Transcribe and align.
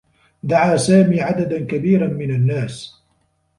دعى 0.43 0.77
سامي 0.77 1.21
عددا 1.21 1.65
كبيرا 1.65 2.07
من 2.07 2.31
النّاس. 2.31 3.03